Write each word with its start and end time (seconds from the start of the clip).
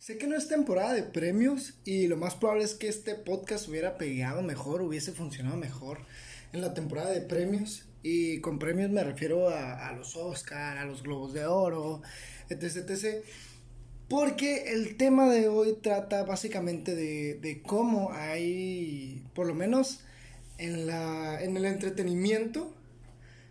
Sé 0.00 0.16
que 0.16 0.26
no 0.26 0.34
es 0.34 0.48
temporada 0.48 0.94
de 0.94 1.02
premios 1.02 1.74
y 1.84 2.06
lo 2.06 2.16
más 2.16 2.34
probable 2.34 2.64
es 2.64 2.72
que 2.72 2.88
este 2.88 3.14
podcast 3.16 3.68
hubiera 3.68 3.98
pegado 3.98 4.40
mejor, 4.40 4.80
hubiese 4.80 5.12
funcionado 5.12 5.58
mejor 5.58 5.98
en 6.54 6.62
la 6.62 6.72
temporada 6.72 7.10
de 7.10 7.20
premios. 7.20 7.84
Y 8.02 8.40
con 8.40 8.58
premios 8.58 8.90
me 8.90 9.04
refiero 9.04 9.50
a, 9.50 9.92
los 9.92 10.16
Oscar, 10.16 10.78
a 10.78 10.86
los 10.86 11.02
Globos 11.02 11.34
de 11.34 11.44
Oro, 11.44 12.00
etc, 12.48 12.76
etc. 12.88 13.22
Porque 14.08 14.72
el 14.72 14.96
tema 14.96 15.28
de 15.28 15.48
hoy 15.48 15.76
trata 15.82 16.22
básicamente 16.22 16.94
de, 16.94 17.62
cómo 17.66 18.10
hay, 18.14 19.22
por 19.34 19.46
lo 19.46 19.54
menos 19.54 20.00
en, 20.56 20.86
la, 20.86 21.44
en 21.44 21.58
el 21.58 21.66
entretenimiento, 21.66 22.74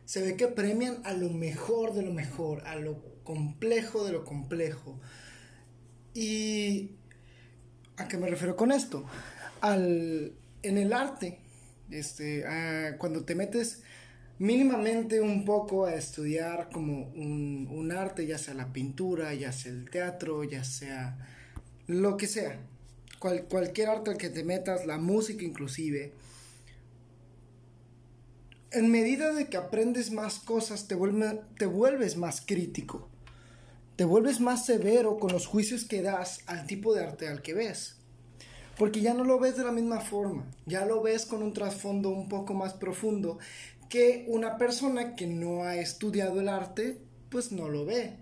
se 0.05 0.23
ve 0.23 0.35
que 0.35 0.47
premian 0.47 0.97
a 1.03 1.13
lo 1.13 1.29
mejor 1.29 1.93
de 1.93 2.01
lo 2.01 2.11
mejor, 2.11 2.65
a 2.65 2.75
lo 2.75 3.03
complejo 3.23 4.03
de 4.03 4.13
lo 4.13 4.25
complejo 4.25 4.99
y 6.13 6.91
¿a 7.97 8.07
qué 8.07 8.17
me 8.17 8.27
refiero 8.27 8.55
con 8.55 8.71
esto? 8.71 9.05
Al, 9.61 10.33
en 10.63 10.77
el 10.77 10.93
arte, 10.93 11.39
este, 11.89 12.45
cuando 12.97 13.23
te 13.23 13.35
metes 13.35 13.81
mínimamente 14.39 15.21
un 15.21 15.43
poco 15.43 15.85
a 15.85 15.95
estudiar 15.95 16.69
como 16.71 17.09
un, 17.09 17.67
un, 17.69 17.91
arte, 17.91 18.25
ya 18.25 18.37
sea 18.37 18.53
la 18.53 18.71
pintura, 18.71 19.33
ya 19.33 19.51
sea 19.51 19.71
el 19.71 19.89
teatro, 19.89 20.43
ya 20.43 20.63
sea 20.63 21.17
lo 21.87 22.15
que 22.17 22.27
sea, 22.27 22.59
cualquier 23.19 23.89
arte 23.89 24.11
al 24.11 24.17
que 24.17 24.29
te 24.29 24.43
metas, 24.43 24.85
la 24.85 24.97
música 24.97 25.43
inclusive, 25.43 26.13
en 28.71 28.91
medida 28.91 29.33
de 29.33 29.47
que 29.47 29.57
aprendes 29.57 30.11
más 30.11 30.39
cosas, 30.39 30.87
te, 30.87 30.95
te 31.57 31.65
vuelves 31.65 32.17
más 32.17 32.41
crítico 32.41 33.08
te 33.99 34.05
vuelves 34.05 34.39
más 34.39 34.65
severo 34.65 35.19
con 35.19 35.33
los 35.33 35.45
juicios 35.45 35.83
que 35.83 36.01
das 36.01 36.39
al 36.45 36.65
tipo 36.65 36.93
de 36.93 37.03
arte 37.03 37.27
al 37.27 37.41
que 37.41 37.53
ves. 37.53 37.97
Porque 38.77 39.01
ya 39.01 39.13
no 39.13 39.25
lo 39.25 39.41
ves 39.41 39.57
de 39.57 39.65
la 39.65 39.73
misma 39.73 39.99
forma, 39.99 40.49
ya 40.65 40.85
lo 40.85 41.01
ves 41.01 41.25
con 41.25 41.43
un 41.43 41.51
trasfondo 41.51 42.07
un 42.07 42.29
poco 42.29 42.53
más 42.53 42.73
profundo 42.73 43.39
que 43.89 44.23
una 44.29 44.57
persona 44.57 45.17
que 45.17 45.27
no 45.27 45.65
ha 45.65 45.75
estudiado 45.75 46.39
el 46.39 46.47
arte, 46.47 47.01
pues 47.29 47.51
no 47.51 47.67
lo 47.67 47.83
ve. 47.83 48.15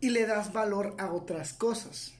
Y 0.00 0.10
le 0.10 0.26
das 0.26 0.52
valor 0.52 0.96
a 0.98 1.12
otras 1.12 1.52
cosas. 1.52 2.14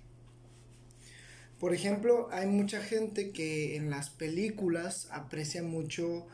Por 1.59 1.75
ejemplo, 1.75 2.29
hay 2.31 2.47
mucha 2.47 2.81
gente 2.81 3.33
que 3.33 3.75
en 3.75 3.91
las 3.91 4.09
películas 4.09 5.09
aprecia 5.11 5.65
mucho 5.65 6.29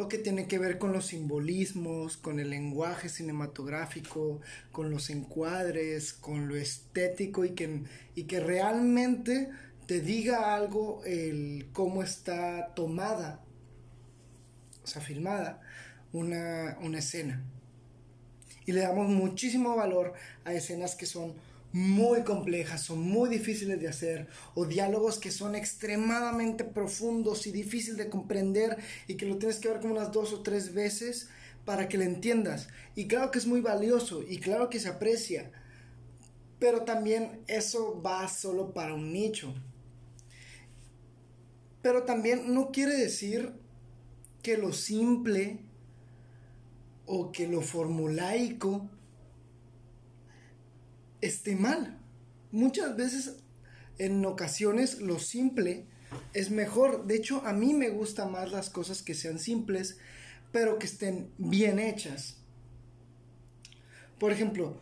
lo 0.00 0.08
que 0.08 0.16
tiene 0.16 0.46
que 0.46 0.58
ver 0.58 0.78
con 0.78 0.94
los 0.94 1.08
simbolismos, 1.08 2.16
con 2.16 2.40
el 2.40 2.48
lenguaje 2.48 3.10
cinematográfico, 3.10 4.40
con 4.72 4.90
los 4.90 5.10
encuadres, 5.10 6.14
con 6.14 6.48
lo 6.48 6.56
estético 6.56 7.44
y 7.44 7.50
que, 7.50 7.82
y 8.14 8.22
que 8.22 8.40
realmente 8.40 9.50
te 9.84 10.00
diga 10.00 10.54
algo 10.54 11.02
el 11.04 11.68
cómo 11.74 12.02
está 12.02 12.72
tomada, 12.74 13.44
o 14.82 14.86
sea, 14.86 15.02
filmada 15.02 15.60
una, 16.14 16.78
una 16.80 17.00
escena. 17.00 17.44
Y 18.64 18.72
le 18.72 18.80
damos 18.80 19.06
muchísimo 19.06 19.76
valor 19.76 20.14
a 20.46 20.54
escenas 20.54 20.94
que 20.94 21.04
son 21.04 21.34
muy 21.72 22.22
complejas, 22.24 22.82
son 22.82 23.00
muy 23.00 23.30
difíciles 23.30 23.80
de 23.80 23.88
hacer, 23.88 24.28
o 24.54 24.66
diálogos 24.66 25.18
que 25.18 25.30
son 25.30 25.54
extremadamente 25.54 26.64
profundos 26.64 27.46
y 27.46 27.52
difíciles 27.52 27.96
de 27.96 28.08
comprender 28.08 28.76
y 29.06 29.14
que 29.14 29.26
lo 29.26 29.38
tienes 29.38 29.58
que 29.58 29.68
ver 29.68 29.80
como 29.80 29.94
unas 29.94 30.12
dos 30.12 30.32
o 30.32 30.42
tres 30.42 30.74
veces 30.74 31.28
para 31.64 31.88
que 31.88 31.98
lo 31.98 32.04
entiendas. 32.04 32.68
Y 32.96 33.06
claro 33.06 33.30
que 33.30 33.38
es 33.38 33.46
muy 33.46 33.60
valioso 33.60 34.22
y 34.26 34.38
claro 34.38 34.68
que 34.68 34.80
se 34.80 34.88
aprecia, 34.88 35.52
pero 36.58 36.82
también 36.82 37.42
eso 37.46 38.00
va 38.02 38.26
solo 38.28 38.72
para 38.72 38.94
un 38.94 39.12
nicho. 39.12 39.54
Pero 41.82 42.02
también 42.02 42.52
no 42.52 42.72
quiere 42.72 42.94
decir 42.96 43.52
que 44.42 44.56
lo 44.56 44.72
simple 44.72 45.60
o 47.06 47.32
que 47.32 47.46
lo 47.46 47.62
formulaico 47.62 48.88
esté 51.20 51.56
mal. 51.56 51.98
Muchas 52.52 52.96
veces, 52.96 53.36
en 53.98 54.24
ocasiones, 54.24 55.00
lo 55.00 55.18
simple 55.18 55.84
es 56.34 56.50
mejor. 56.50 57.06
De 57.06 57.16
hecho, 57.16 57.42
a 57.46 57.52
mí 57.52 57.74
me 57.74 57.90
gustan 57.90 58.32
más 58.32 58.50
las 58.52 58.70
cosas 58.70 59.02
que 59.02 59.14
sean 59.14 59.38
simples, 59.38 59.98
pero 60.52 60.78
que 60.78 60.86
estén 60.86 61.30
bien 61.38 61.78
hechas. 61.78 62.36
Por 64.18 64.32
ejemplo, 64.32 64.76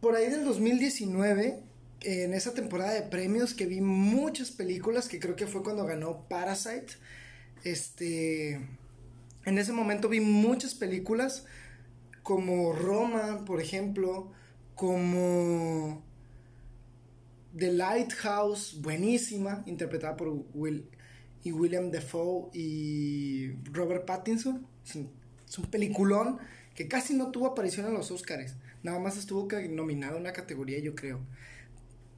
por 0.00 0.14
ahí 0.14 0.30
del 0.30 0.44
2019, 0.44 1.62
en 2.02 2.34
esa 2.34 2.54
temporada 2.54 2.92
de 2.92 3.02
premios 3.02 3.54
que 3.54 3.66
vi 3.66 3.80
muchas 3.80 4.50
películas, 4.50 5.08
que 5.08 5.18
creo 5.18 5.34
que 5.34 5.46
fue 5.46 5.62
cuando 5.62 5.84
ganó 5.84 6.28
Parasite, 6.28 6.94
este, 7.64 8.60
en 9.44 9.58
ese 9.58 9.72
momento 9.72 10.08
vi 10.08 10.20
muchas 10.20 10.74
películas 10.74 11.46
como 12.22 12.72
Roma, 12.72 13.44
por 13.44 13.60
ejemplo, 13.60 14.32
como 14.76 16.04
The 17.56 17.72
Lighthouse, 17.72 18.80
buenísima, 18.80 19.64
interpretada 19.66 20.16
por 20.16 20.44
Will 20.54 20.88
y 21.42 21.52
William 21.52 21.90
Defoe 21.90 22.50
y 22.52 23.52
Robert 23.72 24.04
Pattinson. 24.04 24.66
Es 24.84 25.58
un, 25.58 25.64
peliculón 25.70 26.38
que 26.74 26.86
casi 26.88 27.14
no 27.14 27.30
tuvo 27.30 27.46
aparición 27.46 27.86
en 27.86 27.94
los 27.94 28.10
Oscars. 28.10 28.54
Nada 28.82 28.98
más 28.98 29.16
estuvo 29.16 29.48
nominado 29.70 30.16
en 30.16 30.22
una 30.22 30.32
categoría, 30.32 30.78
yo 30.78 30.94
creo. 30.94 31.20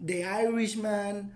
The 0.04 0.26
Irishman, 0.44 1.32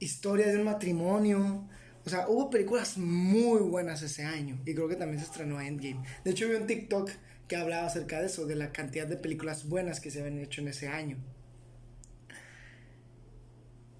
Historia 0.00 0.48
de 0.48 0.58
un 0.58 0.64
matrimonio. 0.64 1.68
O 2.04 2.10
sea, 2.10 2.28
hubo 2.28 2.50
películas 2.50 2.98
muy 2.98 3.60
buenas 3.60 4.02
ese 4.02 4.24
año. 4.24 4.58
Y 4.66 4.74
creo 4.74 4.88
que 4.88 4.96
también 4.96 5.20
se 5.20 5.26
estrenó 5.26 5.60
Endgame. 5.60 6.02
De 6.24 6.32
hecho, 6.32 6.48
vi 6.48 6.56
un 6.56 6.66
TikTok 6.66 7.10
que 7.54 7.60
hablaba 7.60 7.86
acerca 7.86 8.18
de 8.18 8.26
eso, 8.26 8.46
de 8.46 8.56
la 8.56 8.72
cantidad 8.72 9.06
de 9.06 9.16
películas 9.16 9.68
buenas 9.68 10.00
que 10.00 10.10
se 10.10 10.18
habían 10.18 10.40
hecho 10.40 10.60
en 10.60 10.66
ese 10.66 10.88
año. 10.88 11.18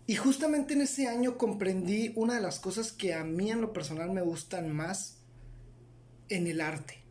Y 0.09 0.17
justamente 0.17 0.75
en 0.75 0.81
ese 0.81 1.07
año 1.07 1.39
comprendí 1.39 2.13
una 2.17 2.35
de 2.35 2.41
las 2.41 2.59
cosas 2.59 2.91
que 2.91 3.15
a 3.15 3.23
mí 3.23 3.53
en 3.53 3.61
lo 3.61 3.73
personal 3.73 4.11
me 4.11 4.23
gustan 4.23 4.75
más 4.75 5.19
en 6.29 6.49
el 6.49 6.61
arte. 6.61 7.05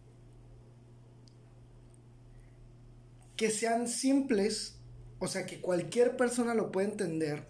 Que 3.38 3.50
sean 3.50 3.88
simples, 3.88 4.76
o 5.20 5.30
sea, 5.30 5.46
que 5.46 5.62
cualquier 5.62 6.18
persona 6.18 6.54
lo 6.54 6.74
pueda 6.74 6.90
entender, 6.90 7.48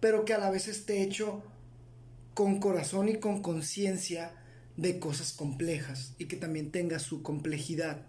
pero 0.00 0.24
que 0.24 0.32
a 0.32 0.38
la 0.38 0.50
vez 0.50 0.68
esté 0.68 1.02
hecho 1.02 1.42
con 2.32 2.60
corazón 2.60 3.10
y 3.10 3.16
con 3.16 3.42
conciencia 3.42 4.39
de 4.80 4.98
cosas 4.98 5.34
complejas 5.34 6.14
y 6.16 6.24
que 6.24 6.36
también 6.36 6.70
tenga 6.70 6.98
su 6.98 7.22
complejidad. 7.22 8.06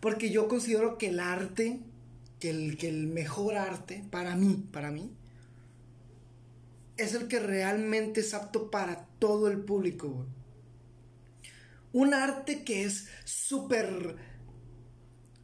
Porque 0.00 0.30
yo 0.30 0.48
considero 0.48 0.98
que 0.98 1.08
el 1.08 1.20
arte, 1.20 1.80
que 2.40 2.50
el, 2.50 2.76
que 2.76 2.88
el 2.88 3.06
mejor 3.06 3.56
arte, 3.56 4.04
para 4.10 4.34
mí, 4.34 4.66
para 4.72 4.90
mí, 4.90 5.12
es 6.96 7.14
el 7.14 7.28
que 7.28 7.38
realmente 7.38 8.20
es 8.20 8.34
apto 8.34 8.70
para 8.70 9.06
todo 9.20 9.48
el 9.48 9.60
público. 9.60 10.26
Un 11.92 12.14
arte 12.14 12.64
que 12.64 12.82
es 12.84 13.06
súper, 13.24 14.16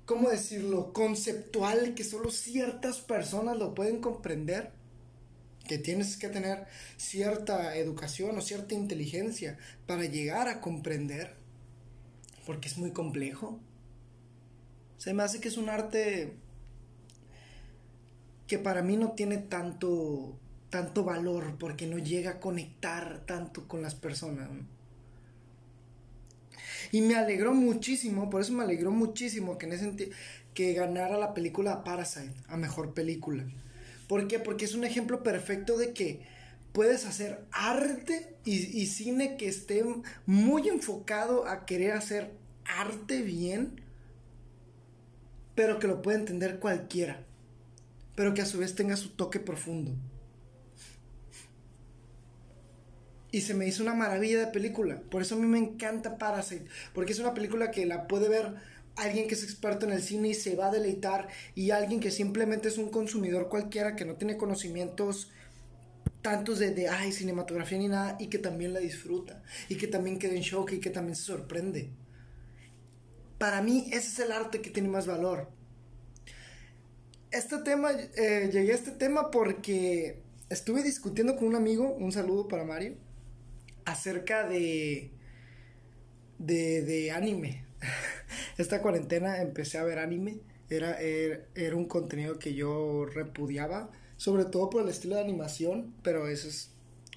¿cómo 0.04 0.28
decirlo?, 0.28 0.92
conceptual, 0.92 1.94
que 1.94 2.02
solo 2.02 2.32
ciertas 2.32 3.00
personas 3.00 3.56
lo 3.56 3.74
pueden 3.74 4.00
comprender 4.00 4.72
que 5.66 5.78
tienes 5.78 6.16
que 6.16 6.28
tener 6.28 6.66
cierta 6.96 7.76
educación 7.76 8.36
o 8.36 8.42
cierta 8.42 8.74
inteligencia 8.74 9.58
para 9.86 10.04
llegar 10.04 10.48
a 10.48 10.60
comprender, 10.60 11.34
porque 12.46 12.68
es 12.68 12.76
muy 12.78 12.92
complejo. 12.92 13.58
Se 14.98 15.14
me 15.14 15.22
hace 15.22 15.40
que 15.40 15.48
es 15.48 15.56
un 15.56 15.68
arte 15.68 16.34
que 18.46 18.58
para 18.58 18.82
mí 18.82 18.96
no 18.96 19.12
tiene 19.12 19.38
tanto, 19.38 20.38
tanto 20.70 21.04
valor, 21.04 21.56
porque 21.58 21.86
no 21.86 21.98
llega 21.98 22.32
a 22.32 22.40
conectar 22.40 23.24
tanto 23.26 23.66
con 23.66 23.80
las 23.80 23.94
personas. 23.94 24.50
Y 26.92 27.00
me 27.00 27.16
alegró 27.16 27.54
muchísimo, 27.54 28.28
por 28.28 28.42
eso 28.42 28.52
me 28.52 28.64
alegró 28.64 28.90
muchísimo 28.90 29.56
que, 29.56 29.66
en 29.66 29.72
ese 29.72 30.10
que 30.52 30.74
ganara 30.74 31.18
la 31.18 31.34
película 31.34 31.82
Parasite 31.82 32.34
a 32.48 32.56
mejor 32.56 32.94
película 32.94 33.44
¿Por 34.08 34.28
qué? 34.28 34.38
Porque 34.38 34.64
es 34.64 34.74
un 34.74 34.84
ejemplo 34.84 35.22
perfecto 35.22 35.76
de 35.76 35.92
que 35.92 36.26
puedes 36.72 37.06
hacer 37.06 37.44
arte 37.52 38.36
y, 38.44 38.86
cine 38.86 39.36
que 39.36 39.48
esté 39.48 39.84
muy 40.26 40.68
enfocado 40.68 41.46
a 41.46 41.66
querer 41.66 41.92
hacer 41.92 42.32
arte 42.64 43.22
bien, 43.22 43.80
pero 45.54 45.78
que 45.78 45.86
lo 45.86 46.02
pueda 46.02 46.18
entender 46.18 46.58
cualquiera, 46.58 47.24
pero 48.16 48.34
que 48.34 48.42
a 48.42 48.46
su 48.46 48.58
vez 48.58 48.74
tenga 48.74 48.96
su 48.96 49.10
toque 49.10 49.38
profundo. 49.38 49.92
Y 53.30 53.40
se 53.40 53.54
me 53.54 53.66
hizo 53.66 53.82
una 53.82 53.94
maravilla 53.94 54.38
de 54.38 54.46
película. 54.46 55.00
Por 55.10 55.22
eso 55.22 55.34
a 55.34 55.38
mí 55.38 55.46
me 55.46 55.58
encanta 55.58 56.18
Parasite. 56.18 56.66
Porque 56.92 57.12
es 57.12 57.18
una 57.18 57.34
película 57.34 57.72
que 57.72 57.84
la 57.84 58.06
puede 58.06 58.28
ver 58.28 58.54
alguien 58.96 59.28
que 59.28 59.34
es 59.34 59.42
experto 59.42 59.86
en 59.86 59.92
el 59.92 60.02
cine 60.02 60.28
y 60.28 60.34
se 60.34 60.56
va 60.56 60.68
a 60.68 60.70
deleitar 60.70 61.28
y 61.54 61.70
alguien 61.70 62.00
que 62.00 62.10
simplemente 62.10 62.68
es 62.68 62.78
un 62.78 62.90
consumidor 62.90 63.48
cualquiera 63.48 63.96
que 63.96 64.04
no 64.04 64.14
tiene 64.14 64.36
conocimientos 64.36 65.30
tantos 66.22 66.58
de, 66.58 66.70
de 66.70 66.88
ay, 66.88 67.12
cinematografía 67.12 67.78
ni 67.78 67.88
nada 67.88 68.16
y 68.18 68.28
que 68.28 68.38
también 68.38 68.72
la 68.72 68.80
disfruta 68.80 69.42
y 69.68 69.76
que 69.76 69.86
también 69.86 70.18
queda 70.18 70.34
en 70.34 70.42
shock 70.42 70.72
y 70.72 70.80
que 70.80 70.90
también 70.90 71.16
se 71.16 71.24
sorprende. 71.24 71.90
Para 73.38 73.60
mí 73.60 73.88
ese 73.88 74.08
es 74.08 74.18
el 74.20 74.32
arte 74.32 74.62
que 74.62 74.70
tiene 74.70 74.88
más 74.88 75.06
valor. 75.06 75.48
Este 77.30 77.58
tema, 77.58 77.90
eh, 77.92 78.48
llegué 78.52 78.72
a 78.72 78.76
este 78.76 78.92
tema 78.92 79.30
porque 79.30 80.22
estuve 80.48 80.82
discutiendo 80.82 81.36
con 81.36 81.48
un 81.48 81.56
amigo, 81.56 81.92
un 81.92 82.12
saludo 82.12 82.46
para 82.48 82.64
Mario, 82.64 82.94
acerca 83.84 84.48
de, 84.48 85.10
de, 86.38 86.82
de 86.82 87.10
anime. 87.10 87.63
Esta 88.58 88.82
cuarentena 88.82 89.40
empecé 89.40 89.78
a 89.78 89.84
ver 89.84 89.98
anime. 89.98 90.38
Era, 90.70 90.98
era, 91.00 91.76
un 91.76 91.86
contenido 91.86 92.38
que 92.38 92.54
yo 92.54 93.04
repudiaba, 93.06 93.90
sobre 94.16 94.44
todo 94.46 94.70
por 94.70 94.82
el 94.82 94.88
estilo 94.88 95.16
de 95.16 95.20
animación, 95.20 95.94
pero 96.02 96.26
eso 96.26 96.48
es 96.48 96.70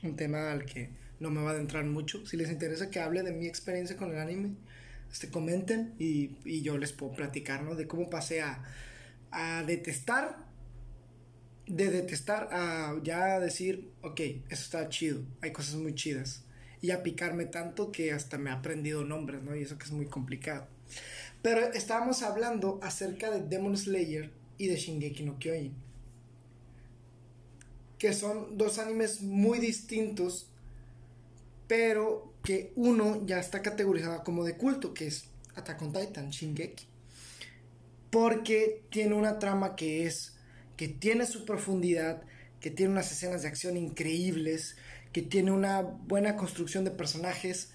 un 0.04 0.16
tema 0.16 0.52
al 0.52 0.66
que 0.66 0.90
no 1.20 1.32
me 1.32 1.42
va 1.42 1.52
a 1.52 1.54
adentrar 1.54 1.86
mucho. 1.86 2.26
Si 2.26 2.38
les 2.38 2.52
interesa 2.52 2.90
que 2.90 3.00
hable 3.00 3.24
de 3.24 3.32
mi 3.32 3.48
experiencia 3.48 3.96
con 3.96 4.12
el 4.12 4.20
anime, 4.20 4.56
este, 5.12 5.30
comenten 5.30 5.94
y, 5.98 6.38
y 6.44 6.62
yo 6.62 6.78
les 6.78 6.92
puedo 6.92 7.14
platicar, 7.14 7.64
¿no? 7.64 7.76
De 7.76 7.88
cómo 7.88 8.10
pasé 8.10 8.42
a, 8.42 8.64
a 9.32 9.64
detestar, 9.64 10.46
de 11.66 11.90
detestar 11.90 12.50
a 12.52 12.96
ya 13.04 13.40
decir, 13.40 13.90
ok, 14.02 14.20
eso 14.50 14.64
está 14.64 14.90
chido, 14.90 15.22
hay 15.42 15.52
cosas 15.52 15.76
muy 15.76 15.96
chidas. 15.96 16.44
Y 16.82 16.92
a 16.92 17.04
picarme 17.04 17.46
tanto 17.46 17.92
que 17.92 18.12
hasta 18.12 18.38
me 18.38 18.50
ha 18.50 18.54
aprendido 18.54 19.04
nombres, 19.04 19.42
¿no? 19.42 19.56
Y 19.56 19.64
eso 19.64 19.78
que 19.78 19.86
es 19.86 19.92
muy 19.92 20.06
complicado. 20.06 20.68
Pero 21.42 21.62
estábamos 21.74 22.24
hablando 22.24 22.80
acerca 22.82 23.32
de 23.32 23.42
Demon 23.42 23.78
Slayer 23.78 24.32
y 24.58 24.68
de 24.68 24.76
Shingeki 24.76 25.24
no 25.24 25.38
Kyojin. 25.40 25.74
Que 27.98 28.14
son 28.14 28.58
dos 28.58 28.78
animes 28.78 29.22
muy 29.22 29.60
distintos, 29.60 30.48
pero 31.68 32.34
que 32.44 32.72
uno 32.76 33.26
ya 33.26 33.40
está 33.40 33.62
categorizado 33.62 34.24
como 34.24 34.44
de 34.44 34.56
culto, 34.56 34.94
que 34.94 35.08
es 35.08 35.26
Attack 35.56 35.82
on 35.82 35.94
Titan, 35.94 36.30
Shingeki. 36.30 36.86
Porque 38.10 38.84
tiene 38.90 39.16
una 39.16 39.40
trama 39.40 39.76
que 39.76 40.06
es, 40.06 40.36
que 40.76 40.88
tiene 40.88 41.26
su 41.26 41.46
profundidad, 41.46 42.22
que 42.62 42.72
tiene 42.72 42.94
unas 42.94 43.12
escenas 43.12 43.42
de 43.42 43.50
acción 43.50 43.78
increíbles, 43.78 44.78
que 45.18 45.24
tiene 45.24 45.50
una 45.50 45.82
buena 45.82 46.36
construcción 46.36 46.84
de 46.84 46.92
personajes 46.92 47.72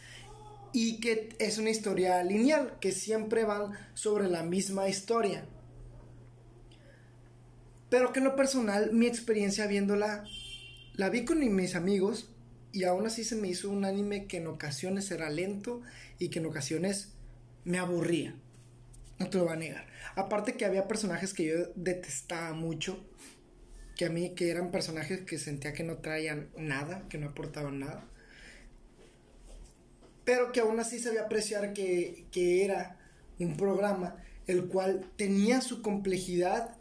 y 0.72 1.00
que 1.00 1.30
es 1.40 1.58
una 1.58 1.70
historia 1.70 2.22
lineal, 2.22 2.78
que 2.80 2.92
siempre 2.92 3.42
van 3.42 3.72
sobre 3.94 4.28
la 4.28 4.44
misma 4.44 4.88
historia. 4.88 5.44
Pero 7.90 8.12
que 8.12 8.20
en 8.20 8.26
lo 8.26 8.36
personal, 8.36 8.92
mi 8.92 9.06
experiencia 9.06 9.66
viéndola, 9.66 10.22
la 10.94 11.10
vi 11.10 11.24
con 11.24 11.40
mis 11.52 11.74
amigos 11.74 12.30
y 12.70 12.84
aún 12.84 13.06
así 13.06 13.24
se 13.24 13.34
me 13.34 13.48
hizo 13.48 13.70
un 13.70 13.84
anime 13.84 14.28
que 14.28 14.36
en 14.36 14.46
ocasiones 14.46 15.10
era 15.10 15.28
lento 15.28 15.82
y 16.20 16.28
que 16.28 16.38
en 16.38 16.46
ocasiones 16.46 17.08
me 17.64 17.80
aburría. 17.80 18.36
No 19.18 19.28
te 19.30 19.38
lo 19.38 19.46
voy 19.46 19.54
a 19.54 19.56
negar. 19.56 19.88
Aparte 20.14 20.54
que 20.54 20.64
había 20.64 20.86
personajes 20.86 21.34
que 21.34 21.46
yo 21.46 21.54
detestaba 21.74 22.52
mucho, 22.52 23.04
que 24.02 24.06
a 24.06 24.10
mí 24.10 24.30
que 24.30 24.50
eran 24.50 24.72
personajes 24.72 25.20
que 25.20 25.38
sentía 25.38 25.72
que 25.72 25.84
no 25.84 25.98
traían 25.98 26.48
nada, 26.56 27.06
que 27.08 27.18
no 27.18 27.28
aportaban 27.28 27.78
nada 27.78 28.04
pero 30.24 30.50
que 30.50 30.58
aún 30.58 30.80
así 30.80 30.98
se 30.98 31.10
veía 31.10 31.22
apreciar 31.22 31.72
que, 31.72 32.26
era 32.64 32.98
un 33.38 33.56
programa 33.56 34.16
el 34.48 34.66
cual 34.66 35.04
tenía 35.16 35.60
su 35.60 35.82
complejidad 35.82 36.76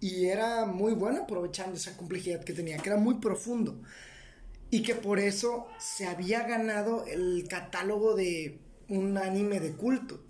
y 0.00 0.26
era 0.26 0.64
muy 0.64 0.94
bueno 0.94 1.22
aprovechando 1.22 1.76
esa 1.76 1.96
complejidad 1.96 2.42
que 2.44 2.54
tenía, 2.54 2.78
que 2.78 2.88
era 2.88 2.98
muy 2.98 3.16
profundo 3.16 3.80
y 4.70 4.82
que 4.82 4.94
por 4.94 5.18
eso 5.18 5.66
se 5.78 6.06
había 6.06 6.46
ganado 6.46 7.04
el 7.06 7.46
catálogo 7.46 8.14
de 8.14 8.58
un 8.88 9.18
anime 9.18 9.60
de 9.60 9.72
culto. 9.72 10.22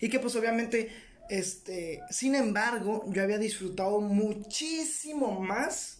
Y 0.00 0.10
que 0.10 0.20
pues 0.20 0.36
obviamente, 0.36 0.90
este, 1.28 2.02
sin 2.10 2.34
embargo, 2.34 3.04
yo 3.08 3.22
había 3.22 3.38
disfrutado 3.38 4.00
muchísimo 4.00 5.40
más 5.40 5.98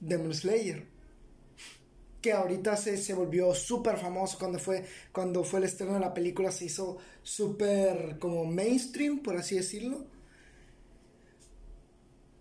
de 0.00 0.32
Slayer 0.32 0.90
que 2.20 2.32
ahorita 2.32 2.76
se, 2.76 2.96
se 2.96 3.14
volvió 3.14 3.54
súper 3.54 3.96
famoso 3.96 4.38
cuando 4.38 4.58
fue, 4.58 4.84
cuando 5.12 5.42
fue 5.44 5.60
el 5.60 5.64
estreno 5.64 5.94
de 5.94 6.00
la 6.00 6.14
película, 6.14 6.52
se 6.52 6.66
hizo 6.66 6.98
súper 7.22 8.18
como 8.18 8.44
mainstream, 8.44 9.20
por 9.20 9.36
así 9.36 9.56
decirlo. 9.56 10.04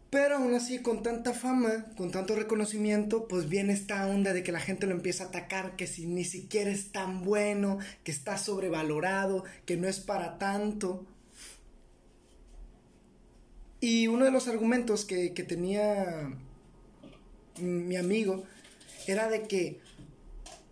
Pero 0.09 0.37
aún 0.37 0.53
así, 0.55 0.79
con 0.79 1.03
tanta 1.03 1.33
fama, 1.33 1.85
con 1.95 2.09
tanto 2.09 2.35
reconocimiento, 2.35 3.27
pues 3.27 3.47
viene 3.47 3.73
esta 3.73 4.07
onda 4.07 4.33
de 4.33 4.41
que 4.41 4.51
la 4.51 4.59
gente 4.59 4.87
lo 4.87 4.93
empieza 4.93 5.25
a 5.25 5.27
atacar, 5.27 5.75
que 5.75 5.85
si 5.85 6.07
ni 6.07 6.23
siquiera 6.23 6.71
es 6.71 6.91
tan 6.91 7.23
bueno, 7.23 7.77
que 8.03 8.11
está 8.11 8.37
sobrevalorado, 8.37 9.43
que 9.65 9.77
no 9.77 9.87
es 9.87 9.99
para 9.99 10.39
tanto. 10.39 11.05
Y 13.81 14.07
uno 14.07 14.25
de 14.25 14.31
los 14.31 14.47
argumentos 14.47 15.05
que, 15.05 15.33
que 15.33 15.43
tenía 15.43 16.33
mi 17.59 17.95
amigo 17.97 18.43
era 19.07 19.29
de 19.29 19.43
que 19.43 19.79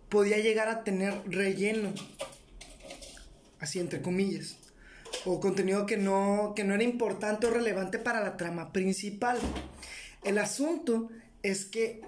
podía 0.08 0.38
llegar 0.38 0.68
a 0.68 0.84
tener 0.84 1.22
relleno, 1.26 1.92
así 3.60 3.78
entre 3.78 4.00
comillas, 4.00 4.56
o 5.24 5.40
contenido 5.40 5.86
que 5.86 5.96
no, 5.96 6.52
que 6.54 6.64
no 6.64 6.74
era 6.74 6.84
importante 6.84 7.46
o 7.46 7.50
relevante 7.50 7.98
para 7.98 8.22
la 8.22 8.36
trama 8.36 8.72
principal. 8.72 9.38
El 10.24 10.38
asunto 10.38 11.10
es 11.42 11.64
que 11.64 12.02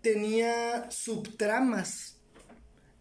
tenía 0.00 0.90
subtramas 0.90 2.16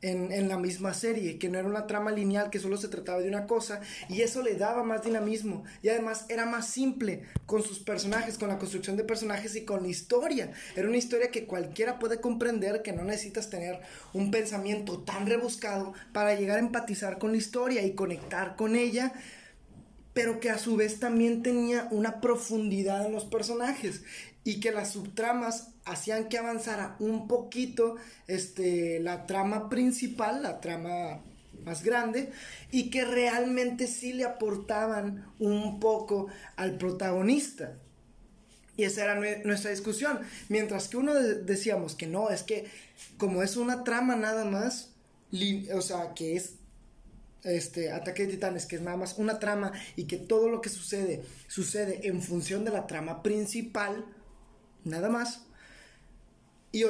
en, 0.01 0.48
la 0.48 0.57
misma 0.57 0.94
serie, 0.94 1.38
que 1.38 1.50
no 1.50 1.59
era 1.59 1.68
una 1.68 1.88
trama 1.88 2.12
lineal, 2.12 2.50
que 2.50 2.59
solo 2.59 2.77
se 2.77 2.88
trataba 2.88 3.19
de 3.19 3.27
una 3.27 3.45
cosa, 3.45 3.81
y 4.09 4.21
eso 4.21 4.42
le 4.42 4.56
daba 4.56 4.83
más 4.83 5.03
dinamismo, 5.03 5.63
y 5.81 5.89
además 5.89 6.25
era 6.30 6.45
más 6.45 6.68
simple 6.68 7.24
con 7.45 7.62
sus 7.62 7.80
personajes, 7.80 8.38
con 8.38 8.50
la 8.50 8.57
construcción 8.57 8.98
de 8.98 9.03
personajes 9.03 9.56
y 9.56 9.65
con 9.65 9.83
la 9.83 9.89
historia. 9.89 10.51
Era 10.75 10.88
una 10.88 10.98
historia 10.98 11.31
que 11.31 11.45
cualquiera 11.45 12.00
puede 12.00 12.19
comprender, 12.19 12.81
que 12.81 12.94
no 12.94 13.03
necesitas 13.03 13.50
tener 13.50 13.80
un 14.13 14.31
pensamiento 14.31 15.00
tan 15.00 15.27
rebuscado 15.27 15.94
para 16.13 16.36
llegar 16.36 16.57
a 16.57 16.62
empatizar 16.62 17.19
con 17.19 17.31
la 17.31 17.38
historia 17.38 17.83
y 17.83 17.94
conectar 17.94 18.56
con 18.56 18.75
ella, 18.75 19.13
pero 20.13 20.39
que 20.39 20.50
a 20.50 20.57
su 20.57 20.75
vez 20.75 21.00
también 21.00 21.42
tenía 21.42 21.88
una 21.92 22.19
profundidad 22.19 23.06
en 23.06 23.13
los 23.13 23.25
personajes 23.25 24.01
y 24.43 24.60
que 24.60 24.71
las 24.71 24.91
subtramas 24.91 25.69
hacían 25.86 26.29
que 26.29 26.38
avanzara 26.38 26.95
un 27.00 27.27
poquito 27.27 27.95
este, 28.27 29.00
la 29.00 29.25
trama 29.25 29.69
principal, 29.69 30.41
la 30.41 30.60
trama 30.60 31.21
más 31.63 31.83
grande, 31.83 32.31
y 32.71 32.89
que 32.89 33.05
realmente 33.05 33.88
sí 33.88 34.13
le 34.13 34.24
aportaban 34.24 35.31
un 35.39 35.79
poco 35.79 36.27
al 36.55 36.77
protagonista. 36.77 37.77
Y 38.77 38.83
esa 38.83 39.03
era 39.03 39.43
nuestra 39.43 39.69
discusión. 39.69 40.19
Mientras 40.50 40.88
que 40.88 40.98
uno 40.98 41.13
decíamos 41.13 41.95
que 41.95 42.07
no, 42.07 42.29
es 42.29 42.41
que 42.41 42.65
como 43.17 43.43
es 43.43 43.57
una 43.57 43.83
trama 43.83 44.15
nada 44.15 44.45
más, 44.45 44.89
o 45.74 45.81
sea, 45.81 46.13
que 46.15 46.36
es 46.36 46.55
este 47.43 47.91
Ataque 47.91 48.25
de 48.25 48.33
Titanes, 48.33 48.65
que 48.65 48.77
es 48.77 48.81
nada 48.81 48.98
más 48.98 49.17
una 49.17 49.39
trama 49.39 49.71
y 49.95 50.05
que 50.05 50.17
todo 50.17 50.50
lo 50.50 50.62
que 50.62 50.69
sucede 50.69 51.24
sucede 51.48 52.07
en 52.07 52.21
función 52.21 52.63
de 52.63 52.71
la 52.71 52.88
trama 52.88 53.24
principal, 53.24 54.05
nada 54.84 55.10
más. 55.10 55.46
Y, 56.74 56.86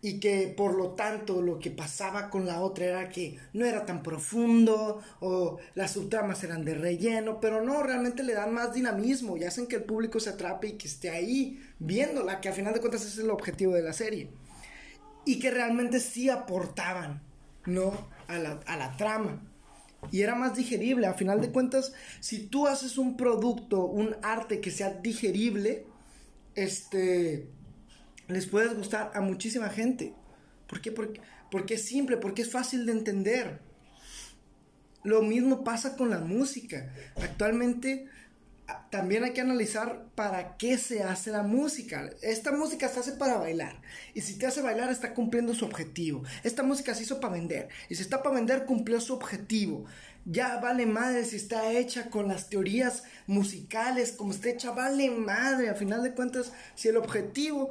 y, 0.00 0.20
que 0.20 0.54
por 0.56 0.74
lo 0.74 0.90
tanto 0.90 1.42
lo 1.42 1.58
que 1.58 1.72
pasaba 1.72 2.30
con 2.30 2.46
la 2.46 2.60
otra 2.60 2.84
era 2.84 3.08
que 3.08 3.36
no 3.52 3.66
era 3.66 3.84
tan 3.84 4.00
profundo 4.00 5.02
o 5.18 5.58
las 5.74 5.90
subtramas 5.90 6.44
eran 6.44 6.64
de 6.64 6.74
relleno, 6.74 7.40
pero 7.40 7.64
no, 7.64 7.82
realmente 7.82 8.22
le 8.22 8.34
dan 8.34 8.54
más 8.54 8.74
dinamismo 8.74 9.36
y 9.36 9.42
hacen 9.42 9.66
que 9.66 9.76
el 9.76 9.82
público 9.82 10.20
se 10.20 10.30
atrape 10.30 10.68
y 10.68 10.72
que 10.74 10.86
esté 10.86 11.10
ahí 11.10 11.60
viéndola, 11.80 12.40
que 12.40 12.48
al 12.48 12.54
final 12.54 12.74
de 12.74 12.80
cuentas 12.80 13.04
es 13.04 13.18
el 13.18 13.30
objetivo 13.30 13.74
de 13.74 13.82
la 13.82 13.92
serie. 13.92 14.30
Y 15.24 15.40
que 15.40 15.50
realmente 15.50 15.98
sí 15.98 16.30
aportaban, 16.30 17.22
¿no? 17.64 17.92
A 18.28 18.38
la, 18.38 18.60
a 18.66 18.76
la 18.76 18.96
trama. 18.96 19.42
Y 20.12 20.22
era 20.22 20.36
más 20.36 20.54
digerible, 20.54 21.08
a 21.08 21.14
final 21.14 21.40
de 21.40 21.50
cuentas, 21.50 21.92
si 22.20 22.46
tú 22.46 22.68
haces 22.68 22.98
un 22.98 23.16
producto, 23.16 23.84
un 23.84 24.14
arte 24.22 24.60
que 24.60 24.70
sea 24.70 24.90
digerible, 24.90 25.86
este, 26.56 27.48
les 28.28 28.46
puede 28.46 28.74
gustar 28.74 29.12
a 29.14 29.20
muchísima 29.20 29.68
gente. 29.68 30.14
¿Por 30.66 30.80
qué? 30.80 30.90
Porque 30.90 31.74
es 31.74 31.84
simple, 31.84 32.16
porque 32.16 32.42
es 32.42 32.50
fácil 32.50 32.86
de 32.86 32.92
entender. 32.92 33.60
Lo 35.04 35.22
mismo 35.22 35.62
pasa 35.62 35.96
con 35.96 36.10
la 36.10 36.18
música. 36.18 36.92
Actualmente 37.22 38.08
también 38.90 39.24
hay 39.24 39.32
que 39.32 39.40
analizar 39.40 40.06
para 40.14 40.56
qué 40.56 40.78
se 40.78 41.02
hace 41.02 41.30
la 41.30 41.42
música. 41.42 42.10
Esta 42.22 42.52
música 42.52 42.88
se 42.88 43.00
hace 43.00 43.12
para 43.12 43.38
bailar. 43.38 43.80
Y 44.14 44.22
si 44.22 44.38
te 44.38 44.46
hace 44.46 44.62
bailar, 44.62 44.90
está 44.90 45.14
cumpliendo 45.14 45.54
su 45.54 45.64
objetivo. 45.64 46.22
Esta 46.42 46.62
música 46.62 46.94
se 46.94 47.04
hizo 47.04 47.20
para 47.20 47.34
vender. 47.34 47.68
Y 47.88 47.94
si 47.94 48.02
está 48.02 48.22
para 48.22 48.36
vender, 48.36 48.64
cumplió 48.64 49.00
su 49.00 49.14
objetivo. 49.14 49.84
Ya 50.24 50.58
vale 50.58 50.86
madre 50.86 51.24
si 51.24 51.36
está 51.36 51.72
hecha 51.72 52.10
con 52.10 52.26
las 52.26 52.48
teorías 52.48 53.04
musicales, 53.28 54.12
como 54.12 54.32
está 54.32 54.48
hecha, 54.48 54.72
vale 54.72 55.10
madre. 55.10 55.68
A 55.68 55.74
final 55.74 56.02
de 56.02 56.14
cuentas, 56.14 56.52
si 56.74 56.88
el 56.88 56.96
objetivo 56.96 57.70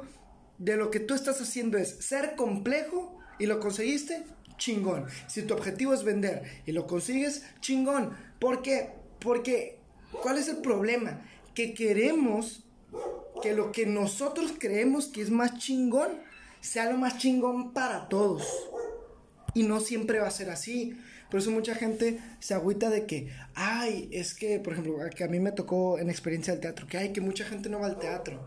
de 0.58 0.76
lo 0.76 0.90
que 0.90 1.00
tú 1.00 1.14
estás 1.14 1.40
haciendo 1.40 1.76
es 1.76 1.96
ser 2.00 2.34
complejo 2.34 3.18
y 3.38 3.44
lo 3.44 3.60
conseguiste, 3.60 4.24
chingón. 4.56 5.06
Si 5.26 5.42
tu 5.42 5.52
objetivo 5.52 5.92
es 5.92 6.02
vender 6.02 6.62
y 6.64 6.72
lo 6.72 6.86
consigues, 6.86 7.42
chingón. 7.60 8.16
¿Por 8.38 8.62
qué? 8.62 8.90
Porque 9.20 9.78
¿Cuál 10.22 10.38
es 10.38 10.48
el 10.48 10.58
problema? 10.58 11.22
Que 11.54 11.74
queremos 11.74 12.64
que 13.42 13.54
lo 13.54 13.72
que 13.72 13.86
nosotros 13.86 14.54
creemos 14.58 15.06
que 15.06 15.22
es 15.22 15.30
más 15.30 15.58
chingón 15.58 16.20
sea 16.60 16.90
lo 16.90 16.98
más 16.98 17.18
chingón 17.18 17.72
para 17.72 18.08
todos. 18.08 18.46
Y 19.54 19.62
no 19.62 19.80
siempre 19.80 20.18
va 20.18 20.28
a 20.28 20.30
ser 20.30 20.50
así. 20.50 20.98
Por 21.30 21.40
eso 21.40 21.50
mucha 21.50 21.74
gente 21.74 22.20
se 22.40 22.54
agüita 22.54 22.90
de 22.90 23.06
que, 23.06 23.32
ay, 23.54 24.08
es 24.12 24.34
que, 24.34 24.60
por 24.60 24.74
ejemplo, 24.74 24.98
que 25.14 25.24
a 25.24 25.28
mí 25.28 25.40
me 25.40 25.52
tocó 25.52 25.98
en 25.98 26.08
experiencia 26.10 26.52
del 26.52 26.60
teatro, 26.60 26.86
que 26.86 26.98
hay 26.98 27.12
que 27.12 27.20
mucha 27.20 27.44
gente 27.44 27.68
no 27.68 27.80
va 27.80 27.86
al 27.86 27.98
teatro. 27.98 28.40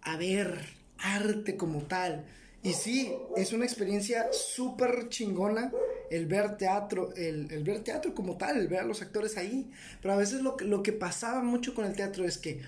A 0.00 0.16
ver, 0.16 0.58
arte 0.98 1.56
como 1.56 1.82
tal. 1.82 2.24
Y 2.62 2.74
sí, 2.74 3.12
es 3.36 3.52
una 3.52 3.64
experiencia 3.64 4.32
súper 4.32 5.08
chingona 5.08 5.72
el 6.10 6.26
ver 6.26 6.56
teatro, 6.56 7.12
el, 7.16 7.46
ver 7.64 7.80
teatro 7.80 8.14
como 8.14 8.36
tal, 8.36 8.56
el 8.56 8.68
ver 8.68 8.80
a 8.80 8.84
los 8.84 9.02
actores 9.02 9.36
ahí. 9.36 9.70
Pero 10.00 10.14
a 10.14 10.16
veces 10.16 10.42
lo, 10.42 10.56
lo 10.60 10.82
que 10.82 10.92
pasaba 10.92 11.42
mucho 11.42 11.74
con 11.74 11.84
el 11.84 11.96
teatro 11.96 12.24
es 12.24 12.38
que 12.38 12.60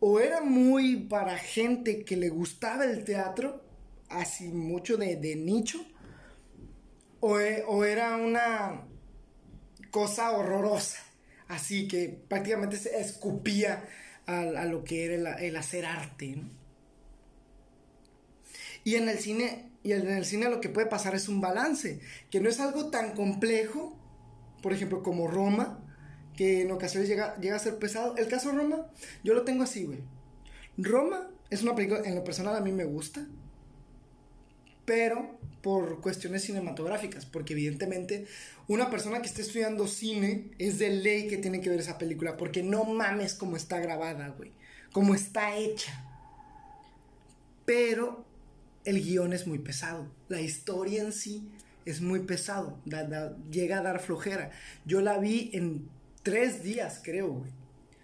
o 0.00 0.20
era 0.20 0.40
muy 0.40 0.96
para 0.96 1.38
gente 1.38 2.04
que 2.04 2.16
le 2.16 2.28
gustaba 2.28 2.84
el 2.84 3.04
teatro, 3.04 3.62
así 4.08 4.48
mucho 4.48 4.96
de, 4.96 5.36
nicho, 5.36 5.84
o, 7.20 7.40
e, 7.40 7.64
o, 7.66 7.84
era 7.84 8.16
una 8.16 8.82
cosa 9.90 10.32
horrorosa, 10.32 10.98
así 11.48 11.88
que 11.88 12.08
prácticamente 12.28 12.76
se 12.76 13.00
escupía 13.00 13.84
a, 14.26 14.64
lo 14.66 14.84
que 14.84 15.06
era 15.06 15.14
el, 15.14 15.44
el 15.44 15.56
hacer 15.56 15.86
arte. 15.86 16.42
Y 18.86 18.94
en 18.94 19.08
el 19.08 19.18
cine 19.18 19.72
y 19.82 19.90
en 19.94 20.06
el 20.08 20.24
cine 20.24 20.48
lo 20.48 20.60
que 20.60 20.68
puede 20.68 20.86
pasar 20.86 21.16
es 21.16 21.28
un 21.28 21.40
balance, 21.40 21.98
que 22.30 22.38
no 22.38 22.48
es 22.48 22.60
algo 22.60 22.88
tan 22.88 23.16
complejo, 23.16 23.98
por 24.62 24.72
ejemplo, 24.72 25.02
como 25.02 25.26
Roma, 25.26 25.80
que 26.36 26.62
en 26.62 26.70
ocasiones 26.70 27.08
llega, 27.08 27.36
llega 27.40 27.56
a 27.56 27.58
ser 27.58 27.78
pesado. 27.78 28.16
El 28.16 28.28
caso 28.28 28.52
Roma, 28.52 28.86
yo 29.24 29.34
lo 29.34 29.42
tengo 29.42 29.64
así, 29.64 29.86
güey. 29.86 29.98
Roma 30.78 31.28
es 31.50 31.62
una 31.64 31.74
película, 31.74 32.02
en 32.04 32.14
lo 32.14 32.22
personal 32.22 32.54
a 32.54 32.60
mí 32.60 32.70
me 32.70 32.84
gusta, 32.84 33.26
pero 34.84 35.36
por 35.62 36.00
cuestiones 36.00 36.44
cinematográficas, 36.44 37.26
porque 37.26 37.54
evidentemente 37.54 38.26
una 38.68 38.88
persona 38.88 39.20
que 39.20 39.26
esté 39.26 39.42
estudiando 39.42 39.88
cine 39.88 40.52
es 40.58 40.78
de 40.78 40.90
ley 40.90 41.26
que 41.26 41.38
tiene 41.38 41.60
que 41.60 41.70
ver 41.70 41.80
esa 41.80 41.98
película, 41.98 42.36
porque 42.36 42.62
no 42.62 42.84
mames 42.84 43.34
cómo 43.34 43.56
está 43.56 43.80
grabada, 43.80 44.28
güey, 44.28 44.52
cómo 44.92 45.16
está 45.16 45.56
hecha. 45.56 46.04
Pero 47.64 48.25
el 48.86 49.02
guion 49.02 49.32
es 49.32 49.46
muy 49.46 49.58
pesado. 49.58 50.06
La 50.28 50.40
historia 50.40 51.02
en 51.02 51.12
sí 51.12 51.46
es 51.84 52.00
muy 52.00 52.20
pesado. 52.20 52.80
llega 53.50 53.78
a 53.78 53.82
dar 53.82 54.00
flojera. 54.00 54.52
Yo 54.86 55.00
la 55.02 55.18
vi 55.18 55.50
en 55.52 55.88
tres 56.22 56.62
días, 56.62 57.00
creo, 57.04 57.28
güey. 57.28 57.50